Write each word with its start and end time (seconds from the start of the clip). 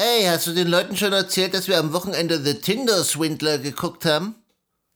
Hey, 0.00 0.26
hast 0.28 0.46
du 0.46 0.52
den 0.52 0.68
Leuten 0.68 0.96
schon 0.96 1.12
erzählt, 1.12 1.54
dass 1.54 1.66
wir 1.66 1.76
am 1.76 1.92
Wochenende 1.92 2.40
The 2.40 2.54
Tinder 2.54 3.02
Swindler 3.02 3.58
geguckt 3.58 4.04
haben? 4.04 4.36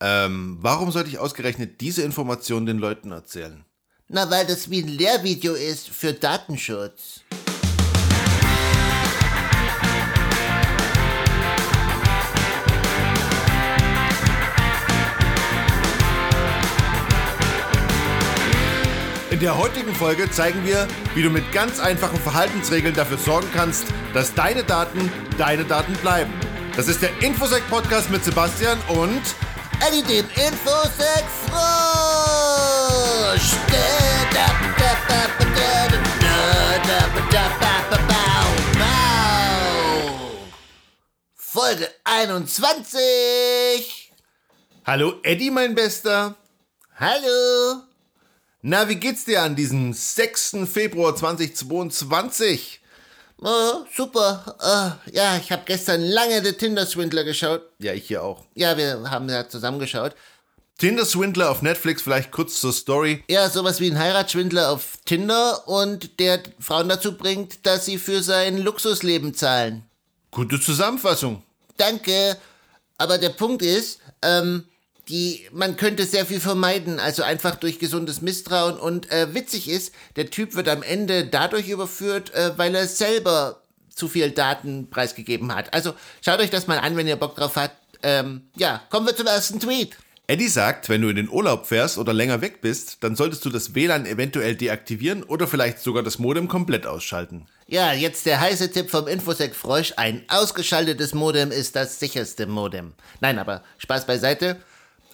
Ähm, 0.01 0.59
warum 0.61 0.93
sollte 0.93 1.09
ich 1.09 1.19
ausgerechnet 1.19 1.81
diese 1.81 2.03
Information 2.03 2.67
den 2.67 2.79
Leuten 2.79 3.11
erzählen? 3.11 3.65
Na, 4.07 4.31
weil 4.31 4.47
das 4.47 4.71
wie 4.71 4.81
ein 4.81 4.87
Lehrvideo 4.87 5.55
ist 5.55 5.89
für 5.89 6.13
Datenschutz. 6.13 7.23
Der 19.43 19.59
heutigen 19.59 19.93
Folge 19.93 20.31
zeigen 20.31 20.65
wir, 20.65 20.87
wie 21.15 21.23
du 21.23 21.29
mit 21.29 21.51
ganz 21.53 21.81
einfachen 21.81 22.19
Verhaltensregeln 22.19 22.95
dafür 22.95 23.19
sorgen 23.19 23.49
kannst, 23.53 23.87
dass 24.15 24.33
deine 24.35 24.63
Daten 24.63 25.11
deine 25.37 25.65
Daten 25.65 25.95
bleiben. 25.95 26.33
Das 26.77 26.87
ist 26.87 27.03
der 27.03 27.11
Infosec 27.21 27.69
Podcast 27.69 28.09
mit 28.09 28.25
Sebastian 28.25 28.79
und 28.89 29.21
Eddie 29.85 30.03
dem 30.03 30.27
Infosec 30.37 31.25
Frosch. 31.49 33.51
Folge 41.37 41.89
21. 42.05 44.13
Hallo 44.87 45.15
Eddie, 45.23 45.51
mein 45.51 45.75
Bester. 45.75 46.37
Hallo. 46.99 47.92
Na, 48.65 48.89
wie 48.89 48.95
geht's 48.95 49.25
dir 49.25 49.43
an 49.43 49.57
diesem 49.57 49.93
6. 49.93 50.59
Februar 50.73 51.17
2022? 51.17 52.81
Oh, 53.41 53.85
super. 53.93 54.57
Uh, 54.61 55.11
ja, 55.13 55.37
ich 55.37 55.51
habe 55.51 55.63
gestern 55.67 56.01
lange 56.01 56.45
The 56.45 56.53
Tinder 56.53 56.87
Swindler 56.87 57.25
geschaut. 57.25 57.63
Ja, 57.81 57.93
ich 57.93 58.07
hier 58.07 58.23
auch. 58.23 58.45
Ja, 58.55 58.77
wir 58.77 59.11
haben 59.11 59.29
ja 59.29 59.49
zusammen 59.49 59.81
geschaut. 59.81 60.15
Tinder 60.79 61.05
Swindler 61.05 61.51
auf 61.51 61.63
Netflix, 61.63 62.03
vielleicht 62.03 62.31
kurz 62.31 62.61
zur 62.61 62.73
Story. 62.73 63.25
Ja, 63.29 63.51
sowas 63.51 63.81
wie 63.81 63.91
ein 63.91 63.99
Heiratsschwindler 63.99 64.71
auf 64.71 64.97
Tinder 65.07 65.67
und 65.67 66.21
der 66.21 66.41
Frauen 66.61 66.89
dazu 66.89 67.17
bringt, 67.17 67.67
dass 67.67 67.87
sie 67.87 67.99
für 67.99 68.23
sein 68.23 68.59
Luxusleben 68.59 69.35
zahlen. 69.35 69.83
Gute 70.31 70.61
Zusammenfassung. 70.61 71.43
Danke. 71.79 72.37
Aber 72.97 73.19
der 73.19 73.31
Punkt 73.31 73.63
ist, 73.63 73.99
ähm, 74.23 74.67
die, 75.13 75.47
man 75.53 75.77
könnte 75.77 76.07
sehr 76.07 76.25
viel 76.25 76.41
vermeiden, 76.41 76.99
also 76.99 77.23
einfach 77.23 77.57
durch 77.57 77.79
gesundes 77.79 78.23
Misstrauen. 78.23 78.79
Und 78.79 79.13
äh, 79.13 79.35
witzig 79.35 79.69
ist, 79.69 79.93
der 80.17 80.31
Typ 80.31 80.55
wird 80.55 80.69
am 80.69 80.83
Ende 80.83 81.27
dadurch 81.27 81.69
überführt, 81.69 82.33
äh, 82.33 82.53
weil 82.57 82.75
er 82.75 82.89
selber 82.89 83.61
zu 83.95 84.09
viel 84.09 84.31
Daten 84.31 84.89
preisgegeben 84.89 85.55
hat. 85.55 85.75
Also 85.75 85.93
schaut 86.25 86.41
euch 86.41 86.49
das 86.49 86.67
mal 86.67 86.79
an, 86.79 86.97
wenn 86.97 87.07
ihr 87.07 87.17
Bock 87.17 87.37
drauf 87.37 87.57
habt. 87.57 87.77
Ähm, 88.03 88.49
ja, 88.57 88.81
kommen 88.89 89.07
wir 89.07 89.15
zum 89.15 89.27
ersten 89.27 89.61
Tweet. 89.61 89.99
Eddie 90.29 90.49
sagt, 90.49 90.89
wenn 90.89 91.03
du 91.03 91.11
in 91.11 91.17
den 91.17 91.29
Urlaub 91.29 91.67
fährst 91.67 91.99
oder 91.99 92.15
länger 92.15 92.41
weg 92.41 92.63
bist, 92.63 93.05
dann 93.05 93.15
solltest 93.15 93.45
du 93.45 93.51
das 93.51 93.75
WLAN 93.75 94.07
eventuell 94.07 94.57
deaktivieren 94.57 95.25
oder 95.25 95.47
vielleicht 95.47 95.81
sogar 95.81 96.03
das 96.03 96.19
Modem 96.21 96.49
komplett 96.49 96.87
ausschalten. 96.87 97.45
Ja, 97.67 97.93
jetzt 97.93 98.25
der 98.25 98.41
heiße 98.41 98.71
Tipp 98.73 98.89
vom 98.89 99.09
Infosec 99.09 99.55
Frosch. 99.55 99.93
Ein 99.99 100.25
ausgeschaltetes 100.29 101.13
Modem 101.13 101.51
ist 101.51 101.77
das 101.77 102.01
sicherste 102.01 102.47
Modem. 102.47 102.95
Nein, 103.21 103.39
aber 103.39 103.63
Spaß 103.77 104.07
beiseite. 104.07 104.57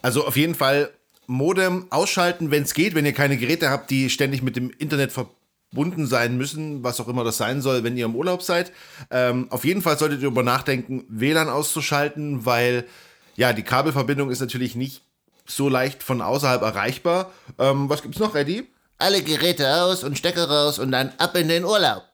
Also 0.03 0.27
auf 0.27 0.37
jeden 0.37 0.55
Fall 0.55 0.91
Modem 1.27 1.87
ausschalten, 1.91 2.51
wenn 2.51 2.63
es 2.63 2.75
geht, 2.75 2.95
wenn 2.95 3.05
ihr 3.05 3.13
keine 3.13 3.37
Geräte 3.37 3.71
habt, 3.71 3.91
die 3.91 4.09
ständig 4.09 4.43
mit 4.43 4.57
dem 4.57 4.71
Internet 4.71 5.13
verbunden 5.13 6.07
sein 6.07 6.39
müssen, 6.39 6.83
was 6.83 7.01
auch 7.01 7.09
immer 7.09 7.23
das 7.23 7.37
sein 7.37 7.61
soll, 7.61 7.85
wenn 7.85 7.97
ihr 7.97 8.07
im 8.07 8.17
Urlaub 8.17 8.43
seid. 8.43 8.73
Ähm, 9.11 9.47
auf 9.51 9.65
jeden 9.65 9.83
Fall 9.83 9.99
solltet 9.99 10.21
ihr 10.21 10.29
darüber 10.29 10.43
nachdenken, 10.43 11.05
WLAN 11.09 11.51
auszuschalten, 11.51 12.47
weil 12.47 12.87
ja, 13.37 13.53
die 13.53 13.63
Kabelverbindung 13.63 14.31
ist 14.31 14.41
natürlich 14.41 14.75
nicht 14.75 15.03
so 15.47 15.69
leicht 15.69 16.03
von 16.03 16.23
außerhalb 16.23 16.63
erreichbar. 16.63 17.33
Ähm, 17.59 17.89
was 17.89 18.03
gibt's 18.03 18.19
noch, 18.19 18.35
Eddie? 18.35 18.67
Alle 18.99 19.23
Geräte 19.23 19.83
aus 19.83 20.05
und 20.05 20.19
Stecker 20.19 20.49
raus 20.49 20.79
und 20.79 20.93
dann 20.93 21.13
ab 21.19 21.37
in 21.37 21.49
den 21.49 21.65
Urlaub. 21.65 22.05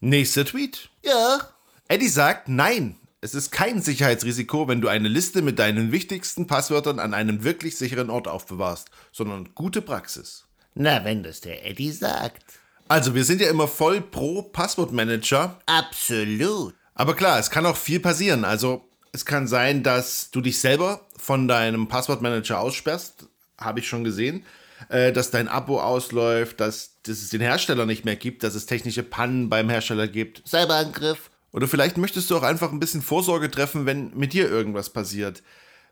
Nächster 0.00 0.44
Tweet. 0.44 0.88
Ja. 1.04 1.40
Eddie 1.88 2.08
sagt, 2.08 2.48
nein, 2.48 2.96
es 3.22 3.36
ist 3.36 3.52
kein 3.52 3.80
Sicherheitsrisiko, 3.80 4.66
wenn 4.66 4.80
du 4.80 4.88
eine 4.88 5.08
Liste 5.08 5.42
mit 5.42 5.60
deinen 5.60 5.92
wichtigsten 5.92 6.48
Passwörtern 6.48 6.98
an 6.98 7.14
einem 7.14 7.44
wirklich 7.44 7.76
sicheren 7.76 8.10
Ort 8.10 8.26
aufbewahrst, 8.26 8.90
sondern 9.12 9.54
gute 9.54 9.80
Praxis. 9.80 10.44
Na, 10.74 11.04
wenn 11.04 11.22
das 11.22 11.40
der 11.40 11.64
Eddie 11.64 11.92
sagt. 11.92 12.42
Also, 12.88 13.14
wir 13.14 13.24
sind 13.24 13.40
ja 13.40 13.48
immer 13.48 13.68
voll 13.68 14.00
pro 14.00 14.42
Passwortmanager. 14.42 15.60
Absolut. 15.66 16.74
Aber 16.94 17.14
klar, 17.14 17.38
es 17.38 17.50
kann 17.50 17.64
auch 17.64 17.76
viel 17.76 18.00
passieren. 18.00 18.44
Also, 18.44 18.84
es 19.12 19.24
kann 19.24 19.46
sein, 19.46 19.84
dass 19.84 20.32
du 20.32 20.40
dich 20.40 20.58
selber 20.58 21.06
von 21.16 21.46
deinem 21.46 21.86
Passwortmanager 21.86 22.58
aussperrst. 22.58 23.28
Habe 23.56 23.78
ich 23.78 23.88
schon 23.88 24.02
gesehen. 24.02 24.44
Äh, 24.88 25.12
dass 25.12 25.30
dein 25.30 25.46
Abo 25.46 25.80
ausläuft, 25.80 26.58
dass, 26.58 26.98
dass 27.04 27.18
es 27.18 27.28
den 27.28 27.40
Hersteller 27.40 27.86
nicht 27.86 28.04
mehr 28.04 28.16
gibt, 28.16 28.42
dass 28.42 28.56
es 28.56 28.66
technische 28.66 29.04
Pannen 29.04 29.48
beim 29.48 29.70
Hersteller 29.70 30.08
gibt. 30.08 30.42
Cyberangriff. 30.44 31.30
Oder 31.52 31.68
vielleicht 31.68 31.98
möchtest 31.98 32.30
du 32.30 32.36
auch 32.36 32.42
einfach 32.42 32.72
ein 32.72 32.80
bisschen 32.80 33.02
Vorsorge 33.02 33.50
treffen, 33.50 33.86
wenn 33.86 34.16
mit 34.16 34.32
dir 34.32 34.48
irgendwas 34.48 34.90
passiert. 34.90 35.42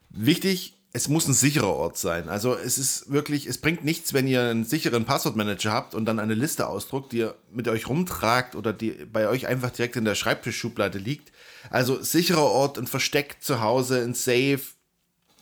Wichtig, 0.09 0.81
es 0.93 1.09
muss 1.09 1.29
ein 1.29 1.35
sicherer 1.35 1.69
Ort 1.69 1.99
sein. 1.99 2.29
Also 2.29 2.55
es 2.57 2.77
ist 2.77 3.13
wirklich, 3.13 3.47
es 3.47 3.59
bringt 3.59 3.85
nichts, 3.85 4.13
wenn 4.13 4.27
ihr 4.27 4.43
einen 4.43 4.65
sicheren 4.65 5.05
Passwortmanager 5.05 5.71
habt 5.71 5.95
und 5.95 6.05
dann 6.07 6.19
eine 6.19 6.35
Liste 6.35 6.67
ausdruckt, 6.67 7.13
die 7.13 7.19
ihr 7.19 7.37
mit 7.53 7.69
euch 7.69 7.89
rumtragt 7.89 8.57
oder 8.57 8.73
die 8.73 8.91
bei 8.91 9.29
euch 9.29 9.47
einfach 9.47 9.71
direkt 9.71 9.97
in 9.97 10.05
der 10.05 10.17
Schreibtischschublade 10.17 10.99
liegt. 10.99 11.31
Also 11.71 12.03
sicherer 12.03 12.43
Ort, 12.43 12.79
ein 12.79 12.89
Versteck 12.89 13.37
zu 13.41 13.61
Hause, 13.61 14.03
ein 14.03 14.15
Safe, 14.15 14.61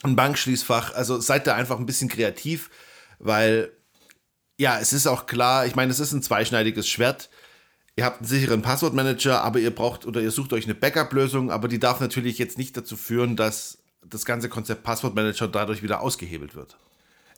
ein 0.02 0.16
Bankschließfach. 0.16 0.94
Also 0.94 1.18
seid 1.20 1.46
da 1.46 1.54
einfach 1.54 1.78
ein 1.78 1.86
bisschen 1.86 2.08
kreativ, 2.08 2.68
weil 3.18 3.72
ja, 4.58 4.78
es 4.80 4.92
ist 4.92 5.06
auch 5.06 5.26
klar, 5.26 5.64
ich 5.64 5.76
meine, 5.76 5.92
es 5.92 6.00
ist 6.00 6.12
ein 6.12 6.22
zweischneidiges 6.22 6.88
Schwert 6.88 7.30
ihr 7.98 8.04
habt 8.04 8.20
einen 8.20 8.28
sicheren 8.28 8.62
Passwortmanager, 8.62 9.42
aber 9.42 9.58
ihr 9.58 9.74
braucht 9.74 10.06
oder 10.06 10.20
ihr 10.20 10.30
sucht 10.30 10.52
euch 10.52 10.66
eine 10.66 10.76
Backup-Lösung, 10.76 11.50
aber 11.50 11.66
die 11.66 11.80
darf 11.80 11.98
natürlich 11.98 12.38
jetzt 12.38 12.56
nicht 12.56 12.76
dazu 12.76 12.96
führen, 12.96 13.34
dass 13.34 13.78
das 14.08 14.24
ganze 14.24 14.48
Konzept 14.48 14.84
Passwortmanager 14.84 15.48
dadurch 15.48 15.82
wieder 15.82 16.00
ausgehebelt 16.00 16.54
wird. 16.54 16.76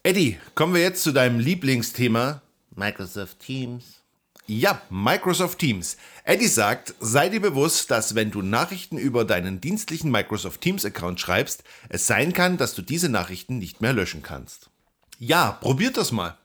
Eddie, 0.02 0.38
kommen 0.54 0.74
wir 0.74 0.82
jetzt 0.82 1.02
zu 1.02 1.12
deinem 1.12 1.38
Lieblingsthema. 1.38 2.42
Microsoft 2.76 3.40
Teams. 3.40 4.02
Ja, 4.46 4.82
Microsoft 4.90 5.60
Teams. 5.60 5.96
Eddie 6.24 6.46
sagt, 6.46 6.94
sei 7.00 7.30
dir 7.30 7.40
bewusst, 7.40 7.90
dass 7.90 8.14
wenn 8.14 8.30
du 8.30 8.42
Nachrichten 8.42 8.98
über 8.98 9.24
deinen 9.24 9.62
dienstlichen 9.62 10.10
Microsoft 10.10 10.60
Teams 10.60 10.84
Account 10.84 11.20
schreibst, 11.20 11.64
es 11.88 12.06
sein 12.06 12.34
kann, 12.34 12.58
dass 12.58 12.74
du 12.74 12.82
diese 12.82 13.08
Nachrichten 13.08 13.56
nicht 13.56 13.80
mehr 13.80 13.94
löschen 13.94 14.22
kannst. 14.22 14.68
Ja, 15.18 15.52
probiert 15.52 15.96
das 15.96 16.12
mal. 16.12 16.36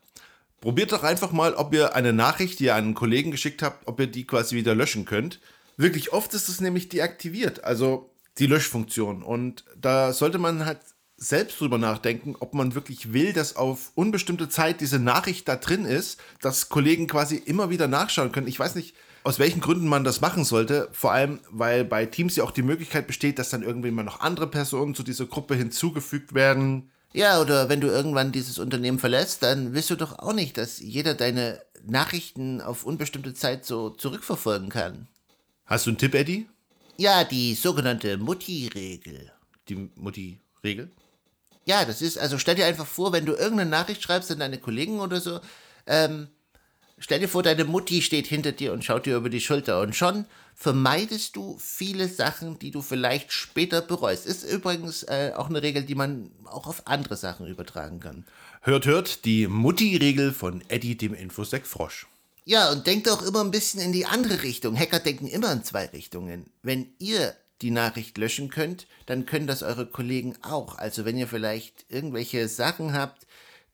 Probiert 0.65 0.93
doch 0.93 1.03
einfach 1.03 1.31
mal, 1.31 1.53
ob 1.53 1.75
ihr 1.75 1.93
eine 1.93 2.11
Nachricht, 2.11 2.57
die 2.57 2.63
ihr 2.63 2.73
einen 2.73 2.95
Kollegen 2.95 3.29
geschickt 3.29 3.61
habt, 3.61 3.87
ob 3.87 3.99
ihr 3.99 4.07
die 4.07 4.25
quasi 4.25 4.55
wieder 4.55 4.73
löschen 4.73 5.05
könnt. 5.05 5.39
Wirklich 5.77 6.11
oft 6.11 6.33
ist 6.33 6.49
es 6.49 6.59
nämlich 6.59 6.89
deaktiviert, 6.89 7.63
also 7.63 8.09
die 8.39 8.47
Löschfunktion. 8.47 9.21
Und 9.21 9.63
da 9.79 10.11
sollte 10.11 10.39
man 10.39 10.65
halt 10.65 10.79
selbst 11.17 11.61
drüber 11.61 11.77
nachdenken, 11.77 12.35
ob 12.39 12.55
man 12.55 12.73
wirklich 12.73 13.13
will, 13.13 13.31
dass 13.31 13.55
auf 13.55 13.91
unbestimmte 13.93 14.49
Zeit 14.49 14.81
diese 14.81 14.97
Nachricht 14.97 15.47
da 15.47 15.55
drin 15.55 15.85
ist, 15.85 16.19
dass 16.41 16.67
Kollegen 16.67 17.05
quasi 17.05 17.35
immer 17.35 17.69
wieder 17.69 17.87
nachschauen 17.87 18.31
können. 18.31 18.47
Ich 18.47 18.57
weiß 18.57 18.73
nicht, 18.73 18.95
aus 19.23 19.37
welchen 19.37 19.61
Gründen 19.61 19.87
man 19.87 20.03
das 20.03 20.19
machen 20.19 20.45
sollte. 20.45 20.89
Vor 20.93 21.11
allem, 21.11 21.41
weil 21.51 21.85
bei 21.85 22.07
Teams 22.07 22.37
ja 22.37 22.43
auch 22.43 22.49
die 22.49 22.63
Möglichkeit 22.63 23.05
besteht, 23.05 23.37
dass 23.37 23.51
dann 23.51 23.61
irgendwie 23.61 23.91
mal 23.91 24.01
noch 24.01 24.21
andere 24.21 24.47
Personen 24.47 24.95
zu 24.95 25.03
dieser 25.03 25.27
Gruppe 25.27 25.53
hinzugefügt 25.53 26.33
werden. 26.33 26.89
Ja, 27.13 27.39
oder 27.39 27.69
wenn 27.69 27.81
du 27.81 27.87
irgendwann 27.87 28.31
dieses 28.31 28.59
Unternehmen 28.59 28.99
verlässt, 28.99 29.43
dann 29.43 29.73
willst 29.73 29.89
du 29.89 29.95
doch 29.95 30.19
auch 30.19 30.33
nicht, 30.33 30.57
dass 30.57 30.79
jeder 30.79 31.13
deine 31.13 31.61
Nachrichten 31.85 32.61
auf 32.61 32.85
unbestimmte 32.85 33.33
Zeit 33.33 33.65
so 33.65 33.89
zurückverfolgen 33.89 34.69
kann. 34.69 35.07
Hast 35.65 35.85
du 35.85 35.91
einen 35.91 35.97
Tipp, 35.97 36.13
Eddie? 36.13 36.47
Ja, 36.97 37.23
die 37.23 37.55
sogenannte 37.55 38.17
Mutti-Regel. 38.17 39.31
Die 39.69 39.89
Mutti-Regel? 39.95 40.89
Ja, 41.65 41.83
das 41.83 42.01
ist, 42.01 42.17
also 42.17 42.37
stell 42.37 42.55
dir 42.55 42.65
einfach 42.65 42.85
vor, 42.85 43.11
wenn 43.11 43.25
du 43.25 43.33
irgendeine 43.33 43.69
Nachricht 43.69 44.03
schreibst 44.03 44.31
an 44.31 44.39
deine 44.39 44.59
Kollegen 44.59 44.99
oder 44.99 45.19
so, 45.19 45.39
ähm, 45.87 46.27
Stell 46.97 47.19
dir 47.19 47.27
vor, 47.27 47.43
deine 47.43 47.65
Mutti 47.65 48.01
steht 48.01 48.25
hinter 48.25 48.53
dir 48.53 48.71
und 48.71 48.85
schaut 48.85 49.05
dir 49.05 49.17
über 49.17 49.29
die 49.29 49.41
Schulter 49.41 49.81
und 49.81 49.95
schon 49.95 50.25
vermeidest 50.55 51.35
du 51.35 51.57
viele 51.59 52.07
Sachen, 52.07 52.57
die 52.57 52.71
du 52.71 52.81
vielleicht 52.81 53.33
später 53.33 53.81
bereust. 53.81 54.25
Ist 54.25 54.43
übrigens 54.43 55.03
äh, 55.03 55.33
auch 55.35 55.49
eine 55.49 55.61
Regel, 55.61 55.83
die 55.83 55.95
man 55.95 56.31
auch 56.45 56.67
auf 56.67 56.87
andere 56.87 57.17
Sachen 57.17 57.47
übertragen 57.47 57.99
kann. 57.99 58.25
Hört, 58.61 58.85
hört, 58.85 59.25
die 59.25 59.47
Mutti-Regel 59.47 60.31
von 60.31 60.63
Eddie, 60.69 60.95
dem 60.95 61.13
Infosec 61.13 61.67
Frosch. 61.67 62.07
Ja, 62.45 62.71
und 62.71 62.87
denkt 62.87 63.09
auch 63.09 63.23
immer 63.23 63.41
ein 63.41 63.51
bisschen 63.51 63.81
in 63.81 63.91
die 63.91 64.05
andere 64.05 64.43
Richtung. 64.43 64.77
Hacker 64.77 64.99
denken 64.99 65.27
immer 65.27 65.51
in 65.51 65.63
zwei 65.63 65.87
Richtungen. 65.87 66.45
Wenn 66.63 66.93
ihr 66.99 67.35
die 67.61 67.71
Nachricht 67.71 68.17
löschen 68.17 68.49
könnt, 68.49 68.87
dann 69.05 69.25
können 69.25 69.47
das 69.47 69.63
eure 69.63 69.85
Kollegen 69.85 70.35
auch. 70.43 70.77
Also 70.77 71.03
wenn 71.03 71.17
ihr 71.17 71.27
vielleicht 71.27 71.85
irgendwelche 71.89 72.47
Sachen 72.47 72.93
habt, 72.93 73.25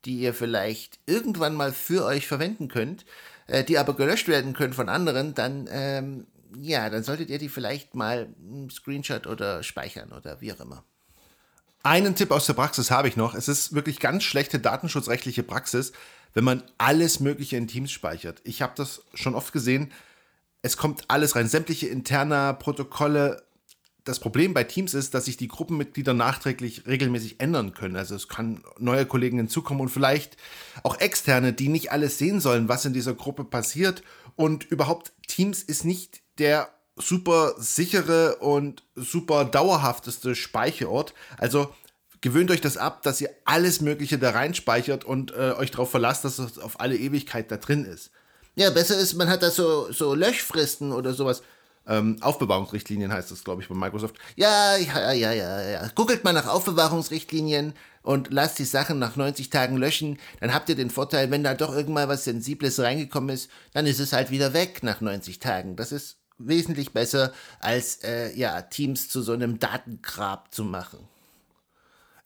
die 0.06 0.19
ihr 0.19 0.33
vielleicht 0.33 1.00
irgendwann 1.06 1.56
mal 1.56 1.71
für 1.71 2.06
euch 2.06 2.27
verwenden 2.27 2.68
könnt, 2.68 3.06
äh, 3.48 3.63
die 3.63 3.77
aber 3.77 3.95
gelöscht 3.95 4.27
werden 4.27 4.53
können 4.53 4.74
von 4.74 4.89
anderen, 4.89 5.33
dann 5.33 5.68
ähm, 5.71 6.27
ja, 6.59 6.89
dann 6.89 7.03
solltet 7.03 7.30
ihr 7.30 7.39
die 7.39 7.50
vielleicht 7.50 7.95
mal 7.95 8.30
Screenshot 8.69 9.27
oder 9.27 9.63
speichern 9.63 10.12
oder 10.12 10.42
wie 10.42 10.51
auch 10.53 10.59
immer. 10.59 10.83
Einen 11.83 12.15
Tipp 12.15 12.31
aus 12.31 12.45
der 12.45 12.53
Praxis 12.53 12.92
habe 12.92 13.07
ich 13.07 13.18
noch. 13.18 13.33
Es 13.33 13.48
ist 13.48 13.74
wirklich 13.74 14.00
ganz 14.00 14.24
schlechte 14.24 14.59
datenschutzrechtliche 14.59 15.44
Praxis, 15.44 15.94
wenn 16.33 16.44
man 16.44 16.63
alles 16.77 17.19
Mögliche 17.19 17.57
in 17.57 17.68
Teams 17.68 17.92
speichert. 17.92 18.42
Ich 18.44 18.62
habe 18.62 18.74
das 18.75 19.03
schon 19.13 19.33
oft 19.33 19.51
gesehen. 19.51 19.92
Es 20.62 20.77
kommt 20.77 21.06
alles 21.07 21.36
rein, 21.36 21.48
sämtliche 21.48 21.88
interner 21.88 22.53
Protokolle. 22.53 23.44
Das 24.03 24.19
Problem 24.19 24.53
bei 24.53 24.63
Teams 24.63 24.95
ist, 24.95 25.13
dass 25.13 25.25
sich 25.25 25.38
die 25.38 25.48
Gruppenmitglieder 25.48 26.13
nachträglich 26.13 26.88
regelmäßig 26.88 27.39
ändern 27.39 27.74
können. 27.74 27.95
Also 27.95 28.15
es 28.15 28.27
kann 28.27 28.63
neue 28.80 29.06
Kollegen 29.06 29.38
hinzukommen 29.38 29.81
und 29.81 29.89
vielleicht 29.89 30.38
auch 30.81 31.00
externe, 31.00 31.53
die 31.53 31.68
nicht 31.68 31.92
alles 31.92 32.18
sehen 32.18 32.39
sollen, 32.39 32.68
was 32.68 32.86
in 32.86 32.94
dieser 32.94 33.13
Gruppe 33.13 33.44
passiert. 33.44 34.01
Und 34.36 34.63
überhaupt, 34.63 35.12
Teams 35.27 35.62
ist 35.62 35.86
nicht 35.86 36.21
der 36.39 36.69
super 36.95 37.53
sichere 37.57 38.38
und 38.38 38.83
super 38.95 39.45
dauerhafteste 39.45 40.33
Speicherort. 40.36 41.13
Also 41.38 41.74
gewöhnt 42.21 42.50
euch 42.51 42.62
das 42.62 42.77
ab, 42.77 43.03
dass 43.03 43.21
ihr 43.21 43.30
alles 43.45 43.81
Mögliche 43.81 44.18
da 44.18 44.31
reinspeichert 44.31 45.03
und 45.03 45.31
äh, 45.31 45.53
euch 45.57 45.71
darauf 45.71 45.92
verlasst, 45.92 46.25
dass 46.25 46.39
es 46.39 46.57
auf 46.57 46.80
alle 46.80 46.98
Ewigkeit 46.98 47.51
da 47.51 47.57
drin 47.57 47.86
ist. 47.86 48.12
Ja, 48.56 48.69
besser 48.69 48.98
ist, 48.98 49.13
man 49.13 49.30
hat 49.30 49.44
da 49.44 49.50
so, 49.50 49.92
so 49.92 50.13
Löschfristen 50.13 50.92
oder 50.92 51.13
sowas. 51.13 51.42
Ähm, 51.88 52.18
Aufbewahrungsrichtlinien 52.22 53.12
heißt 53.12 53.31
das, 53.31 53.44
glaube 53.44 53.62
ich, 53.62 53.68
bei 53.68 53.75
Microsoft. 53.75 54.16
Ja, 54.36 54.78
ja, 54.78 55.12
ja, 55.12 55.31
ja, 55.31 55.62
ja. 55.62 55.88
Googelt 55.95 56.24
mal 56.24 56.33
nach 56.33 56.48
Aufbewahrungsrichtlinien 56.48 57.74
und 58.04 58.31
lasst 58.31 58.60
die 58.60 58.66
Sachen 58.66 59.00
nach 59.00 59.16
90 59.16 59.50
Tagen 59.50 59.78
löschen. 59.78 60.19
Dann 60.39 60.54
habt 60.54 60.69
ihr 60.69 60.75
den 60.75 60.89
Vorteil, 60.89 61.31
wenn 61.31 61.44
da 61.44 61.54
doch 61.54 61.75
irgendwann 61.75 62.07
was 62.07 62.24
Sensibles 62.24 62.80
reingekommen 62.80 63.30
ist, 63.31 63.50
dann 63.74 63.88
ist 63.88 64.00
es 64.00 64.13
halt 64.13 64.30
wieder 64.30 64.54
weg 64.54 64.83
nach 64.83 65.01
90 65.01 65.39
Tagen. 65.39 65.75
Das 65.75 65.92
ist 65.92 66.18
wesentlich 66.38 66.92
besser, 66.92 67.33
als 67.60 68.04
äh, 68.04 68.36
ja, 68.38 68.62
Teams 68.62 69.10
zu 69.10 69.22
so 69.22 69.34
einem 69.34 69.60
Datengrab 69.60 70.54
zu 70.54 70.63
machen. 70.63 71.00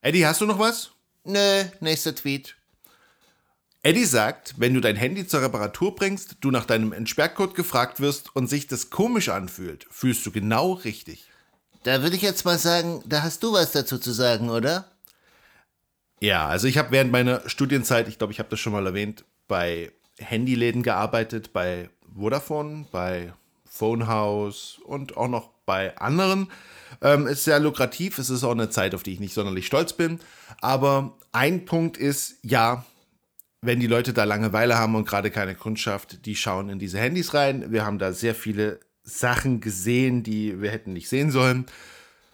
Eddie, 0.01 0.25
hast 0.25 0.41
du 0.41 0.45
noch 0.45 0.59
was? 0.59 0.91
Nö, 1.23 1.63
nächster 1.79 2.13
Tweet. 2.13 2.55
Eddie 3.85 4.05
sagt, 4.05 4.55
wenn 4.57 4.73
du 4.73 4.81
dein 4.81 4.95
Handy 4.95 5.27
zur 5.27 5.43
Reparatur 5.43 5.93
bringst, 5.93 6.37
du 6.41 6.49
nach 6.49 6.65
deinem 6.65 6.91
Entsperrcode 6.91 7.53
gefragt 7.53 7.99
wirst 7.99 8.35
und 8.35 8.49
sich 8.49 8.65
das 8.65 8.89
komisch 8.89 9.29
anfühlt, 9.29 9.85
fühlst 9.91 10.25
du 10.25 10.31
genau 10.31 10.73
richtig. 10.73 11.29
Da 11.83 12.01
würde 12.01 12.15
ich 12.15 12.23
jetzt 12.23 12.45
mal 12.45 12.57
sagen, 12.57 13.03
da 13.05 13.21
hast 13.21 13.43
du 13.43 13.53
was 13.53 13.73
dazu 13.73 13.99
zu 13.99 14.11
sagen, 14.11 14.49
oder? 14.49 14.89
Ja, 16.19 16.47
also 16.47 16.67
ich 16.67 16.79
habe 16.79 16.89
während 16.89 17.11
meiner 17.11 17.47
Studienzeit, 17.47 18.07
ich 18.07 18.17
glaube, 18.17 18.33
ich 18.33 18.39
habe 18.39 18.49
das 18.49 18.59
schon 18.59 18.73
mal 18.73 18.87
erwähnt, 18.87 19.23
bei 19.47 19.91
Handyläden 20.17 20.81
gearbeitet, 20.81 21.53
bei 21.53 21.91
Vodafone, 22.11 22.87
bei 22.91 23.33
Phonehouse 23.65 24.79
und 24.83 25.15
auch 25.15 25.27
noch 25.27 25.51
bei 25.67 25.95
anderen. 25.99 26.49
Ähm, 27.03 27.27
ist 27.27 27.43
sehr 27.43 27.59
lukrativ, 27.59 28.17
es 28.17 28.31
ist 28.31 28.43
auch 28.43 28.53
eine 28.53 28.71
Zeit, 28.71 28.95
auf 28.95 29.03
die 29.03 29.13
ich 29.13 29.19
nicht 29.19 29.35
sonderlich 29.35 29.67
stolz 29.67 29.93
bin. 29.93 30.19
Aber 30.59 31.15
ein 31.33 31.65
Punkt 31.65 31.97
ist, 31.97 32.37
ja, 32.41 32.83
wenn 33.65 33.79
die 33.79 33.87
Leute 33.87 34.13
da 34.13 34.23
Langeweile 34.23 34.77
haben 34.77 34.95
und 34.95 35.07
gerade 35.07 35.31
keine 35.31 35.55
Kundschaft, 35.55 36.25
die 36.25 36.35
schauen 36.35 36.69
in 36.69 36.79
diese 36.79 36.99
Handys 36.99 37.33
rein. 37.33 37.71
Wir 37.71 37.85
haben 37.85 37.99
da 37.99 38.13
sehr 38.13 38.35
viele 38.35 38.79
Sachen 39.03 39.61
gesehen, 39.61 40.23
die 40.23 40.61
wir 40.61 40.71
hätten 40.71 40.93
nicht 40.93 41.09
sehen 41.09 41.31
sollen. 41.31 41.65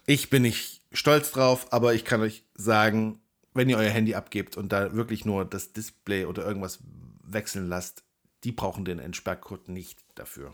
Ich 0.05 0.29
bin 0.29 0.43
nicht 0.43 0.81
stolz 0.91 1.31
drauf, 1.31 1.71
aber 1.71 1.93
ich 1.93 2.05
kann 2.05 2.21
euch 2.21 2.43
sagen, 2.55 3.19
wenn 3.53 3.69
ihr 3.69 3.77
euer 3.77 3.89
Handy 3.89 4.15
abgebt 4.15 4.57
und 4.57 4.71
da 4.71 4.93
wirklich 4.93 5.25
nur 5.25 5.45
das 5.45 5.73
Display 5.73 6.25
oder 6.25 6.45
irgendwas 6.45 6.79
wechseln 7.23 7.67
lasst, 7.67 8.03
die 8.43 8.51
brauchen 8.51 8.85
den 8.85 8.99
Entsperrcode 8.99 9.69
nicht 9.69 9.99
dafür. 10.15 10.53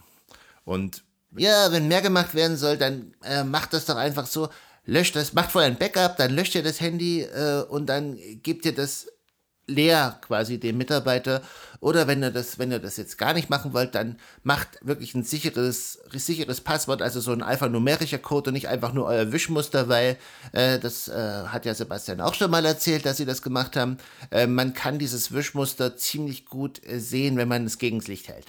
Und 0.65 1.03
ja, 1.35 1.71
wenn 1.71 1.87
mehr 1.87 2.01
gemacht 2.01 2.35
werden 2.35 2.57
soll, 2.57 2.77
dann 2.77 3.13
äh, 3.23 3.43
macht 3.43 3.73
das 3.73 3.85
doch 3.85 3.95
einfach 3.95 4.25
so. 4.25 4.49
Löscht 4.85 5.15
das, 5.15 5.33
macht 5.33 5.51
vorher 5.51 5.69
ein 5.69 5.77
Backup, 5.77 6.15
dann 6.17 6.33
löscht 6.33 6.55
ihr 6.55 6.63
das 6.63 6.79
Handy 6.79 7.21
äh, 7.21 7.63
und 7.63 7.87
dann 7.87 8.17
gebt 8.41 8.65
ihr 8.65 8.73
das 8.73 9.07
leer 9.67 10.17
quasi 10.21 10.59
dem 10.59 10.77
Mitarbeiter. 10.77 11.41
Oder 11.79 12.07
wenn 12.07 12.23
ihr 12.23 12.31
das, 12.31 12.57
wenn 12.57 12.71
ihr 12.71 12.79
das 12.79 12.97
jetzt 12.97 13.17
gar 13.17 13.33
nicht 13.33 13.49
machen 13.49 13.73
wollt, 13.73 13.93
dann 13.93 14.17
macht 14.43 14.79
wirklich 14.81 15.13
ein 15.13 15.23
sicheres, 15.23 15.99
sicheres 16.11 16.61
Passwort, 16.61 17.01
also 17.01 17.19
so 17.19 17.31
ein 17.31 17.43
alphanumerischer 17.43 18.17
Code 18.17 18.49
und 18.49 18.53
nicht 18.53 18.67
einfach 18.67 18.93
nur 18.93 19.05
euer 19.05 19.31
Wischmuster, 19.31 19.87
weil 19.87 20.17
äh, 20.53 20.79
das 20.79 21.07
äh, 21.07 21.43
hat 21.47 21.65
ja 21.65 21.75
Sebastian 21.75 22.21
auch 22.21 22.33
schon 22.33 22.49
mal 22.49 22.65
erzählt, 22.65 23.05
dass 23.05 23.17
sie 23.17 23.25
das 23.25 23.41
gemacht 23.41 23.75
haben. 23.75 23.97
Äh, 24.31 24.47
man 24.47 24.73
kann 24.73 24.97
dieses 24.97 25.31
Wischmuster 25.33 25.97
ziemlich 25.97 26.45
gut 26.45 26.81
äh, 26.87 26.99
sehen, 26.99 27.37
wenn 27.37 27.47
man 27.47 27.65
es 27.65 27.77
gegen 27.77 27.99
das 27.99 28.07
Licht 28.07 28.29
hält. 28.29 28.47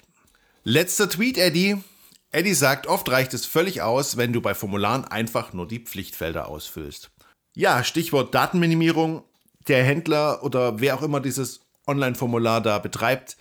Letzter 0.64 1.10
Tweet, 1.10 1.36
Eddie. 1.36 1.82
Eddie 2.30 2.54
sagt, 2.54 2.86
oft 2.86 3.10
reicht 3.10 3.32
es 3.34 3.46
völlig 3.46 3.82
aus, 3.82 4.16
wenn 4.16 4.32
du 4.32 4.40
bei 4.40 4.54
Formularen 4.54 5.04
einfach 5.04 5.52
nur 5.52 5.66
die 5.66 5.80
Pflichtfelder 5.80 6.48
ausfüllst. 6.48 7.10
Ja, 7.54 7.82
Stichwort 7.82 8.34
Datenminimierung. 8.34 9.24
Der 9.68 9.84
Händler 9.84 10.42
oder 10.42 10.80
wer 10.80 10.96
auch 10.96 11.02
immer 11.02 11.20
dieses 11.20 11.60
Online-Formular 11.86 12.60
da 12.60 12.78
betreibt, 12.78 13.36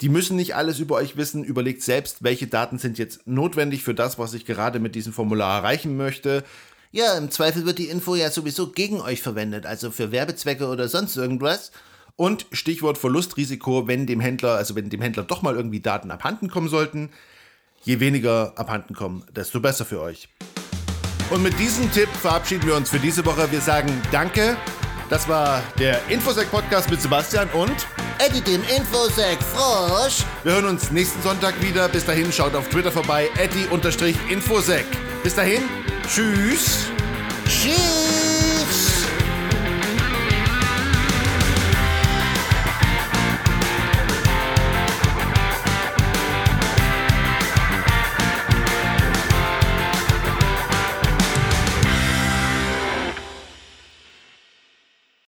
die 0.00 0.08
müssen 0.08 0.36
nicht 0.36 0.56
alles 0.56 0.78
über 0.78 0.96
euch 0.96 1.16
wissen. 1.16 1.44
Überlegt 1.44 1.82
selbst, 1.82 2.22
welche 2.22 2.46
Daten 2.46 2.78
sind 2.78 2.98
jetzt 2.98 3.26
notwendig 3.26 3.84
für 3.84 3.94
das, 3.94 4.18
was 4.18 4.34
ich 4.34 4.46
gerade 4.46 4.80
mit 4.80 4.94
diesem 4.94 5.12
Formular 5.12 5.58
erreichen 5.58 5.96
möchte. 5.96 6.42
Ja, 6.90 7.16
im 7.16 7.30
Zweifel 7.30 7.64
wird 7.64 7.78
die 7.78 7.88
Info 7.88 8.14
ja 8.14 8.30
sowieso 8.30 8.70
gegen 8.70 9.00
euch 9.00 9.22
verwendet, 9.22 9.64
also 9.64 9.90
für 9.90 10.12
Werbezwecke 10.12 10.66
oder 10.66 10.88
sonst 10.88 11.16
irgendwas. 11.16 11.72
Und 12.16 12.46
Stichwort 12.52 12.98
Verlustrisiko, 12.98 13.86
wenn 13.86 14.06
dem 14.06 14.20
Händler, 14.20 14.56
also 14.56 14.74
wenn 14.74 14.90
dem 14.90 15.00
Händler 15.00 15.22
doch 15.22 15.40
mal 15.40 15.54
irgendwie 15.54 15.80
Daten 15.80 16.10
abhanden 16.10 16.50
kommen 16.50 16.68
sollten, 16.68 17.10
Je 17.84 17.98
weniger 17.98 18.52
abhanden 18.56 18.94
kommen, 18.94 19.24
desto 19.34 19.60
besser 19.60 19.84
für 19.84 20.00
euch. 20.00 20.28
Und 21.30 21.42
mit 21.42 21.58
diesem 21.58 21.90
Tipp 21.90 22.08
verabschieden 22.08 22.66
wir 22.66 22.76
uns 22.76 22.90
für 22.90 23.00
diese 23.00 23.24
Woche. 23.24 23.50
Wir 23.50 23.60
sagen 23.60 23.90
Danke. 24.12 24.56
Das 25.12 25.28
war 25.28 25.62
der 25.78 26.00
Infosec-Podcast 26.08 26.90
mit 26.90 27.02
Sebastian 27.02 27.46
und 27.50 27.86
Eddie 28.16 28.40
dem 28.40 28.62
Infosec 28.74 29.36
Frosch. 29.42 30.24
Wir 30.42 30.54
hören 30.54 30.64
uns 30.64 30.90
nächsten 30.90 31.20
Sonntag 31.20 31.52
wieder. 31.60 31.86
Bis 31.90 32.06
dahin 32.06 32.32
schaut 32.32 32.54
auf 32.54 32.66
Twitter 32.70 32.90
vorbei, 32.90 33.28
Eddie-Infosec. 33.36 34.86
Bis 35.22 35.34
dahin, 35.34 35.64
tschüss. 36.08 36.86